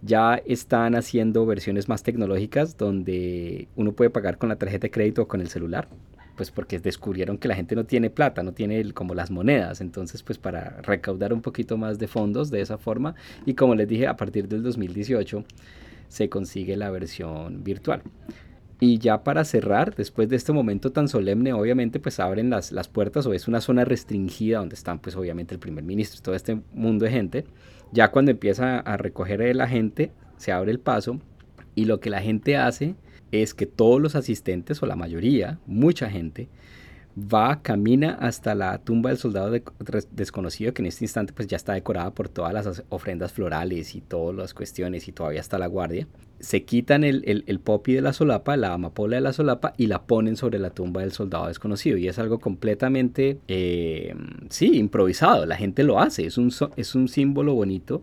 Ya 0.02 0.36
están 0.46 0.94
haciendo 0.94 1.46
versiones 1.46 1.88
más 1.88 2.02
tecnológicas 2.02 2.76
donde 2.76 3.68
uno 3.76 3.92
puede 3.92 4.10
pagar 4.10 4.38
con 4.38 4.48
la 4.48 4.56
tarjeta 4.56 4.86
de 4.86 4.90
crédito 4.90 5.22
o 5.22 5.28
con 5.28 5.40
el 5.40 5.48
celular. 5.48 5.88
Pues 6.36 6.50
porque 6.50 6.78
descubrieron 6.78 7.38
que 7.38 7.48
la 7.48 7.54
gente 7.54 7.74
no 7.74 7.84
tiene 7.84 8.10
plata, 8.10 8.42
no 8.42 8.52
tiene 8.52 8.92
como 8.92 9.14
las 9.14 9.30
monedas. 9.30 9.80
Entonces 9.80 10.22
pues 10.22 10.38
para 10.38 10.80
recaudar 10.82 11.32
un 11.32 11.42
poquito 11.42 11.76
más 11.76 11.98
de 11.98 12.08
fondos 12.08 12.50
de 12.50 12.60
esa 12.60 12.78
forma. 12.78 13.14
Y 13.46 13.54
como 13.54 13.74
les 13.74 13.88
dije, 13.88 14.06
a 14.06 14.16
partir 14.16 14.48
del 14.48 14.62
2018 14.62 15.44
se 16.08 16.28
consigue 16.28 16.76
la 16.76 16.90
versión 16.90 17.64
virtual. 17.64 18.02
Y 18.78 18.98
ya 18.98 19.24
para 19.24 19.44
cerrar, 19.44 19.94
después 19.94 20.28
de 20.28 20.36
este 20.36 20.52
momento 20.52 20.92
tan 20.92 21.08
solemne, 21.08 21.52
obviamente 21.54 21.98
pues 21.98 22.20
abren 22.20 22.50
las, 22.50 22.72
las 22.72 22.88
puertas 22.88 23.26
o 23.26 23.32
es 23.32 23.48
una 23.48 23.62
zona 23.62 23.84
restringida 23.86 24.58
donde 24.58 24.74
están 24.74 24.98
pues 24.98 25.16
obviamente 25.16 25.54
el 25.54 25.60
primer 25.60 25.82
ministro 25.82 26.18
y 26.18 26.22
todo 26.22 26.34
este 26.34 26.60
mundo 26.74 27.06
de 27.06 27.10
gente. 27.10 27.44
Ya 27.92 28.10
cuando 28.10 28.32
empieza 28.32 28.80
a 28.80 28.96
recoger 28.96 29.56
la 29.56 29.66
gente, 29.66 30.12
se 30.36 30.52
abre 30.52 30.72
el 30.72 30.80
paso 30.80 31.20
y 31.74 31.86
lo 31.86 32.00
que 32.00 32.10
la 32.10 32.20
gente 32.20 32.56
hace 32.56 32.96
es 33.32 33.54
que 33.54 33.66
todos 33.66 34.00
los 34.00 34.14
asistentes 34.14 34.82
o 34.82 34.86
la 34.86 34.96
mayoría, 34.96 35.58
mucha 35.66 36.10
gente, 36.10 36.48
va, 37.16 37.62
camina 37.62 38.12
hasta 38.20 38.54
la 38.54 38.78
tumba 38.78 39.10
del 39.10 39.18
soldado 39.18 39.50
desconocido, 40.10 40.74
que 40.74 40.82
en 40.82 40.86
este 40.86 41.04
instante 41.04 41.32
pues 41.32 41.48
ya 41.48 41.56
está 41.56 41.72
decorada 41.72 42.10
por 42.10 42.28
todas 42.28 42.52
las 42.52 42.84
ofrendas 42.90 43.32
florales 43.32 43.94
y 43.94 44.00
todas 44.02 44.36
las 44.36 44.54
cuestiones 44.54 45.08
y 45.08 45.12
todavía 45.12 45.40
está 45.40 45.58
la 45.58 45.66
guardia. 45.66 46.06
Se 46.38 46.64
quitan 46.64 47.02
el, 47.02 47.22
el, 47.26 47.44
el 47.46 47.60
popi 47.60 47.94
de 47.94 48.02
la 48.02 48.12
solapa, 48.12 48.58
la 48.58 48.74
amapola 48.74 49.16
de 49.16 49.22
la 49.22 49.32
solapa 49.32 49.72
y 49.78 49.86
la 49.86 50.02
ponen 50.02 50.36
sobre 50.36 50.58
la 50.58 50.68
tumba 50.68 51.00
del 51.00 51.12
soldado 51.12 51.46
desconocido. 51.48 51.96
Y 51.96 52.08
es 52.08 52.18
algo 52.18 52.38
completamente, 52.38 53.38
eh, 53.48 54.14
sí, 54.50 54.76
improvisado. 54.76 55.46
La 55.46 55.56
gente 55.56 55.82
lo 55.82 55.98
hace, 55.98 56.26
es 56.26 56.36
un, 56.36 56.52
es 56.76 56.94
un 56.94 57.08
símbolo 57.08 57.54
bonito 57.54 58.02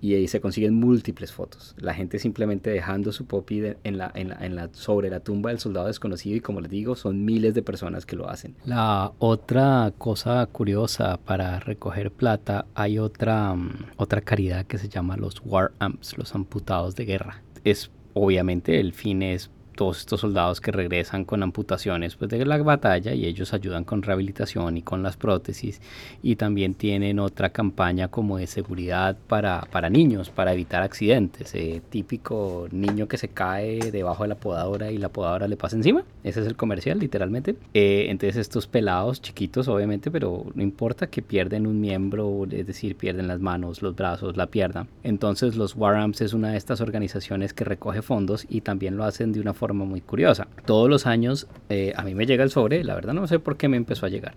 y 0.00 0.14
ahí 0.14 0.28
se 0.28 0.40
consiguen 0.40 0.74
múltiples 0.74 1.32
fotos. 1.32 1.74
La 1.78 1.94
gente 1.94 2.18
simplemente 2.18 2.70
dejando 2.70 3.12
su 3.12 3.26
popi 3.26 3.62
en 3.84 3.98
la, 3.98 4.10
en, 4.14 4.56
la, 4.56 4.70
sobre 4.72 5.10
la 5.10 5.20
tumba 5.20 5.50
del 5.50 5.58
soldado 5.58 5.86
desconocido 5.86 6.36
y 6.36 6.40
como 6.40 6.60
les 6.60 6.70
digo, 6.70 6.94
son 6.96 7.24
miles 7.24 7.54
de 7.54 7.62
personas 7.62 8.06
que 8.06 8.16
lo 8.16 8.28
hacen. 8.28 8.56
La 8.64 9.12
otra 9.18 9.92
cosa 9.98 10.46
curiosa 10.46 11.18
para 11.18 11.60
recoger 11.60 12.10
plata, 12.10 12.66
hay 12.74 12.98
otra, 12.98 13.54
mm, 13.54 13.86
otra 13.96 14.20
caridad 14.20 14.66
que 14.66 14.78
se 14.78 14.88
llama 14.88 15.16
los 15.16 15.42
War 15.44 15.72
Amps, 15.78 16.16
los 16.16 16.34
amputados 16.34 16.96
de 16.96 17.04
guerra. 17.04 17.42
Es 17.64 17.90
obviamente 18.14 18.80
el 18.80 18.92
fin 18.92 19.22
es 19.22 19.50
todos 19.80 20.00
estos 20.00 20.20
soldados 20.20 20.60
que 20.60 20.72
regresan 20.72 21.24
con 21.24 21.42
amputaciones 21.42 22.14
pues, 22.14 22.30
de 22.30 22.44
la 22.44 22.58
batalla 22.58 23.14
y 23.14 23.24
ellos 23.24 23.54
ayudan 23.54 23.84
con 23.84 24.02
rehabilitación 24.02 24.76
y 24.76 24.82
con 24.82 25.02
las 25.02 25.16
prótesis 25.16 25.80
y 26.22 26.36
también 26.36 26.74
tienen 26.74 27.18
otra 27.18 27.48
campaña 27.48 28.08
como 28.08 28.36
de 28.36 28.46
seguridad 28.46 29.16
para, 29.26 29.62
para 29.72 29.88
niños, 29.88 30.28
para 30.28 30.52
evitar 30.52 30.82
accidentes. 30.82 31.54
Eh, 31.54 31.80
típico 31.88 32.68
niño 32.70 33.08
que 33.08 33.16
se 33.16 33.28
cae 33.28 33.90
debajo 33.90 34.24
de 34.24 34.28
la 34.28 34.34
podadora 34.34 34.90
y 34.90 34.98
la 34.98 35.08
podadora 35.08 35.48
le 35.48 35.56
pasa 35.56 35.76
encima. 35.76 36.04
Ese 36.24 36.40
es 36.40 36.46
el 36.46 36.56
comercial, 36.56 36.98
literalmente. 36.98 37.56
Eh, 37.72 38.08
entonces 38.10 38.36
estos 38.36 38.66
pelados 38.66 39.22
chiquitos, 39.22 39.66
obviamente, 39.66 40.10
pero 40.10 40.44
no 40.54 40.62
importa 40.62 41.06
que 41.06 41.22
pierden 41.22 41.66
un 41.66 41.80
miembro, 41.80 42.46
es 42.50 42.66
decir, 42.66 42.96
pierden 42.96 43.28
las 43.28 43.40
manos, 43.40 43.80
los 43.80 43.96
brazos, 43.96 44.36
la 44.36 44.48
pierna. 44.48 44.88
Entonces 45.04 45.56
los 45.56 45.74
War 45.74 45.96
Amps 45.96 46.20
es 46.20 46.34
una 46.34 46.50
de 46.50 46.58
estas 46.58 46.82
organizaciones 46.82 47.54
que 47.54 47.64
recoge 47.64 48.02
fondos 48.02 48.44
y 48.46 48.60
también 48.60 48.98
lo 48.98 49.04
hacen 49.04 49.32
de 49.32 49.40
una 49.40 49.54
forma 49.54 49.69
muy 49.74 50.00
curiosa. 50.00 50.48
Todos 50.64 50.88
los 50.88 51.06
años 51.06 51.46
eh, 51.68 51.92
a 51.96 52.02
mí 52.02 52.14
me 52.14 52.26
llega 52.26 52.44
el 52.44 52.50
sobre, 52.50 52.84
la 52.84 52.94
verdad 52.94 53.12
no 53.12 53.26
sé 53.26 53.38
por 53.38 53.56
qué 53.56 53.68
me 53.68 53.76
empezó 53.76 54.06
a 54.06 54.08
llegar, 54.08 54.34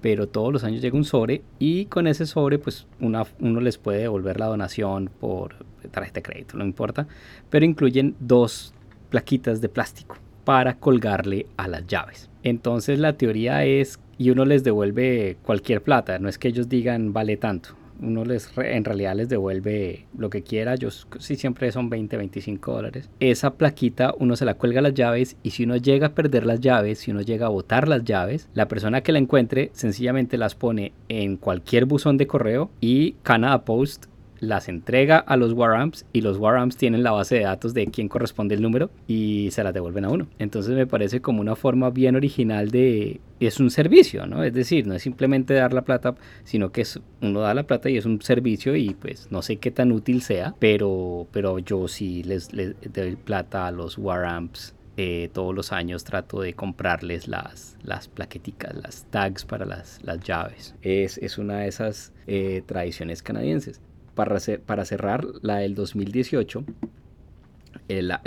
pero 0.00 0.28
todos 0.28 0.52
los 0.52 0.64
años 0.64 0.80
llega 0.80 0.96
un 0.96 1.04
sobre 1.04 1.42
y 1.58 1.86
con 1.86 2.06
ese 2.06 2.26
sobre 2.26 2.58
pues 2.58 2.86
una, 3.00 3.24
uno 3.40 3.60
les 3.60 3.78
puede 3.78 4.00
devolver 4.00 4.38
la 4.38 4.46
donación 4.46 5.10
por 5.20 5.64
tarjeta 5.90 6.20
de 6.20 6.22
crédito, 6.22 6.56
no 6.56 6.64
importa, 6.64 7.06
pero 7.50 7.64
incluyen 7.64 8.14
dos 8.20 8.74
plaquitas 9.10 9.60
de 9.60 9.68
plástico 9.68 10.16
para 10.44 10.78
colgarle 10.78 11.46
a 11.56 11.68
las 11.68 11.86
llaves. 11.86 12.30
Entonces 12.42 12.98
la 12.98 13.12
teoría 13.14 13.64
es 13.64 14.00
y 14.18 14.30
uno 14.30 14.44
les 14.44 14.64
devuelve 14.64 15.36
cualquier 15.44 15.82
plata, 15.82 16.18
no 16.18 16.28
es 16.28 16.38
que 16.38 16.48
ellos 16.48 16.68
digan 16.68 17.12
vale 17.12 17.36
tanto, 17.36 17.76
uno 18.00 18.24
les 18.24 18.50
en 18.56 18.84
realidad 18.84 19.16
les 19.16 19.28
devuelve 19.28 20.06
lo 20.16 20.30
que 20.30 20.42
quiera, 20.42 20.74
yo 20.74 20.90
sí 20.90 21.36
siempre 21.36 21.70
son 21.72 21.90
20, 21.90 22.16
25 22.16 22.72
dólares. 22.72 23.10
Esa 23.20 23.54
plaquita 23.54 24.14
uno 24.18 24.36
se 24.36 24.44
la 24.44 24.54
cuelga 24.54 24.80
las 24.80 24.94
llaves 24.94 25.36
y 25.42 25.50
si 25.50 25.64
uno 25.64 25.76
llega 25.76 26.08
a 26.08 26.14
perder 26.14 26.46
las 26.46 26.60
llaves, 26.60 26.98
si 26.98 27.10
uno 27.10 27.20
llega 27.20 27.46
a 27.46 27.50
botar 27.50 27.88
las 27.88 28.04
llaves, 28.04 28.48
la 28.54 28.68
persona 28.68 29.02
que 29.02 29.12
la 29.12 29.18
encuentre 29.18 29.70
sencillamente 29.72 30.38
las 30.38 30.54
pone 30.54 30.92
en 31.08 31.36
cualquier 31.36 31.84
buzón 31.84 32.16
de 32.16 32.26
correo 32.26 32.70
y 32.80 33.12
Canada 33.22 33.64
Post 33.64 34.06
las 34.42 34.68
entrega 34.68 35.18
a 35.18 35.36
los 35.36 35.52
Waramps 35.52 36.04
y 36.12 36.20
los 36.20 36.36
Waramps 36.36 36.76
tienen 36.76 37.04
la 37.04 37.12
base 37.12 37.36
de 37.36 37.42
datos 37.42 37.74
de 37.74 37.86
quién 37.86 38.08
corresponde 38.08 38.56
el 38.56 38.60
número 38.60 38.90
y 39.06 39.48
se 39.52 39.62
las 39.62 39.72
devuelven 39.72 40.04
a 40.04 40.08
uno. 40.10 40.26
Entonces 40.40 40.74
me 40.74 40.86
parece 40.86 41.22
como 41.22 41.40
una 41.40 41.54
forma 41.54 41.90
bien 41.90 42.16
original 42.16 42.70
de... 42.70 43.20
Es 43.38 43.60
un 43.60 43.70
servicio, 43.70 44.26
¿no? 44.26 44.42
Es 44.42 44.52
decir, 44.52 44.84
no 44.86 44.94
es 44.94 45.02
simplemente 45.02 45.54
dar 45.54 45.72
la 45.72 45.82
plata, 45.82 46.16
sino 46.42 46.72
que 46.72 46.80
es, 46.80 47.00
uno 47.20 47.40
da 47.40 47.54
la 47.54 47.62
plata 47.62 47.88
y 47.88 47.96
es 47.96 48.04
un 48.04 48.20
servicio 48.20 48.74
y 48.74 48.94
pues 48.94 49.28
no 49.30 49.42
sé 49.42 49.58
qué 49.58 49.70
tan 49.70 49.92
útil 49.92 50.22
sea, 50.22 50.56
pero, 50.58 51.28
pero 51.30 51.60
yo 51.60 51.86
sí 51.86 52.24
les, 52.24 52.52
les 52.52 52.74
doy 52.92 53.14
plata 53.14 53.68
a 53.68 53.70
los 53.70 53.96
Waramps 53.96 54.74
eh, 54.96 55.30
todos 55.32 55.54
los 55.54 55.72
años 55.72 56.02
trato 56.02 56.40
de 56.40 56.54
comprarles 56.54 57.28
las, 57.28 57.76
las 57.84 58.08
plaqueticas, 58.08 58.74
las 58.74 59.04
tags 59.10 59.44
para 59.44 59.66
las, 59.66 60.00
las 60.02 60.20
llaves. 60.20 60.74
Es, 60.82 61.16
es 61.18 61.38
una 61.38 61.58
de 61.58 61.68
esas 61.68 62.12
eh, 62.26 62.62
tradiciones 62.66 63.22
canadienses 63.22 63.80
para, 64.14 64.40
cerrar 64.40 65.26
la 65.42 65.56
del 65.58 65.74
2018, 65.74 66.64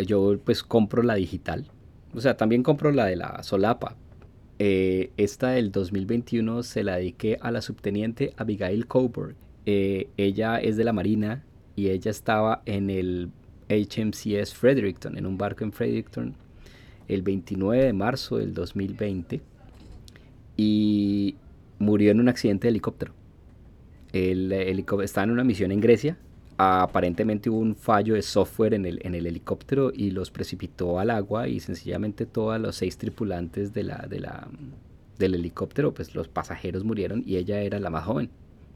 yo 0.05 0.37
pues 0.43 0.63
compro 0.63 1.03
la 1.03 1.15
digital. 1.15 1.65
O 2.13 2.21
sea, 2.21 2.37
también 2.37 2.63
compro 2.63 2.91
la 2.91 3.05
de 3.05 3.15
la 3.15 3.43
solapa. 3.43 3.95
Eh, 4.57 5.11
esta 5.17 5.49
del 5.49 5.71
2021 5.71 6.63
se 6.63 6.83
la 6.83 6.95
dediqué 6.95 7.37
a 7.41 7.51
la 7.51 7.61
subteniente 7.61 8.33
Abigail 8.37 8.87
Coburn. 8.87 9.35
Eh, 9.65 10.07
ella 10.17 10.57
es 10.57 10.77
de 10.77 10.83
la 10.83 10.93
Marina 10.93 11.43
y 11.75 11.89
ella 11.89 12.11
estaba 12.11 12.61
en 12.65 12.89
el 12.89 13.31
HMCS 13.69 14.53
Fredericton, 14.53 15.17
en 15.17 15.25
un 15.25 15.37
barco 15.37 15.63
en 15.63 15.73
Fredericton, 15.73 16.35
el 17.07 17.21
29 17.21 17.83
de 17.83 17.93
marzo 17.93 18.37
del 18.37 18.53
2020 18.53 19.41
y 20.57 21.35
murió 21.79 22.11
en 22.11 22.19
un 22.19 22.29
accidente 22.29 22.67
de 22.67 22.69
helicóptero. 22.69 23.13
El 24.15 24.49
helicóptero 24.53 25.03
estaba 25.03 25.25
en 25.25 25.31
una 25.31 25.43
misión 25.43 25.73
en 25.73 25.81
Grecia. 25.81 26.17
Aparentemente 26.57 27.49
hubo 27.49 27.59
un 27.59 27.75
fallo 27.75 28.13
de 28.13 28.21
software 28.21 28.73
en 28.73 28.85
el, 28.85 29.01
en 29.03 29.13
el 29.13 29.27
helicóptero 29.27 29.91
y 29.93 30.11
los 30.11 30.31
precipitó 30.31 30.99
al 30.99 31.09
agua 31.09 31.49
y 31.49 31.59
sencillamente 31.59 32.25
todos 32.25 32.57
los 32.57 32.77
seis 32.77 32.97
tripulantes 32.97 33.73
de 33.73 33.83
la, 33.83 34.07
de 34.09 34.21
la, 34.21 34.47
del 35.19 35.35
helicóptero, 35.35 35.93
pues 35.93 36.15
los 36.15 36.29
pasajeros 36.29 36.85
murieron 36.85 37.23
y 37.25 37.35
ella 37.35 37.59
era 37.59 37.77
la 37.81 37.89
más 37.89 38.05
joven. 38.05 38.29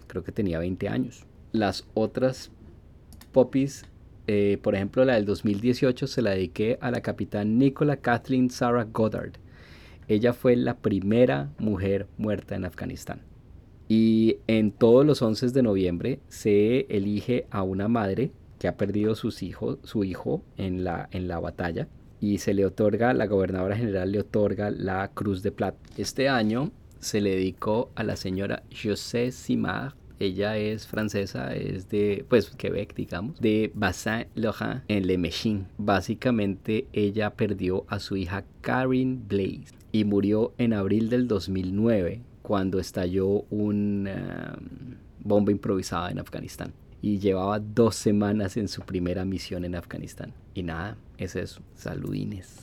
Creo 0.08 0.26
que 0.26 0.34
tenía 0.34 0.60
20 0.60 0.90
años. 0.90 1.26
Las 1.54 1.88
otras 1.94 2.52
popis, 3.32 3.86
eh, 4.28 4.58
por 4.62 4.76
ejemplo 4.76 5.06
la 5.06 5.14
del 5.14 5.24
2018, 5.24 6.06
se 6.08 6.22
la 6.22 6.32
dediqué 6.32 6.78
a 6.82 6.92
la 6.92 7.00
capitán 7.00 7.58
Nicola 7.58 7.96
Kathleen 7.96 8.50
Sarah 8.50 8.90
Goddard. 8.92 9.36
Ella 10.10 10.34
fue 10.34 10.58
la 10.58 10.76
primera 10.76 11.50
mujer 11.60 12.08
muerta 12.18 12.58
en 12.58 12.66
Afganistán. 12.66 13.29
Y 13.90 14.38
en 14.48 14.72
todos 14.72 15.06
los 15.06 15.22
11 15.22 15.50
de 15.50 15.64
noviembre 15.64 16.20
se 16.30 16.86
elige 16.90 17.48
a 17.52 17.64
una 17.64 17.90
madre 17.90 18.32
que 18.60 18.70
ha 18.70 18.78
perdido 18.78 19.16
sus 19.16 19.44
hijos, 19.44 19.80
su 19.84 20.06
hijo 20.06 20.44
en 20.56 20.86
la, 20.86 21.10
en 21.12 21.28
la 21.28 21.40
batalla 21.40 21.90
y 22.22 22.40
se 22.40 22.54
le 22.54 22.66
otorga, 22.66 23.14
la 23.14 23.28
gobernadora 23.28 23.76
general 23.76 24.12
le 24.12 24.20
otorga 24.20 24.72
la 24.72 25.10
Cruz 25.10 25.42
de 25.42 25.52
Plata. 25.52 25.78
Este 25.98 26.30
año 26.30 26.72
se 27.00 27.22
le 27.22 27.32
dedicó 27.32 27.92
a 27.96 28.04
la 28.04 28.16
señora 28.16 28.64
José 28.72 29.32
Simard. 29.32 29.94
Ella 30.20 30.58
es 30.58 30.86
francesa, 30.86 31.56
es 31.56 31.88
de, 31.88 32.26
pues, 32.28 32.50
Quebec, 32.50 32.94
digamos, 32.94 33.40
de 33.40 33.72
Bassin-Laurent 33.74 34.84
en 34.90 35.08
Le 35.08 35.18
Mechin. 35.18 35.68
Básicamente, 35.78 36.88
ella 36.92 37.30
perdió 37.36 37.86
a 37.88 38.00
su 38.00 38.18
hija 38.18 38.44
Karen 38.60 39.30
Blaze 39.30 39.74
y 39.94 40.04
murió 40.04 40.54
en 40.58 40.74
abril 40.74 41.10
del 41.10 41.30
2009 41.30 42.22
cuando 42.50 42.80
estalló 42.80 43.46
una 43.52 44.58
um, 44.58 44.96
bomba 45.20 45.52
improvisada 45.52 46.10
en 46.10 46.18
Afganistán. 46.18 46.74
Y 47.00 47.20
llevaba 47.20 47.60
dos 47.60 47.94
semanas 47.96 48.58
en 48.58 48.68
su 48.68 48.82
primera 48.82 49.24
misión 49.24 49.66
en 49.66 49.76
Afganistán. 49.76 50.34
Y 50.56 50.64
nada, 50.64 50.98
es 51.20 51.36
eso. 51.36 51.62
Saludines. 51.76 52.56